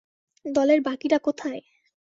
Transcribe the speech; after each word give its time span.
দলের 0.45 0.79
বাকিরা 0.81 1.17
কোথায়? 1.19 1.61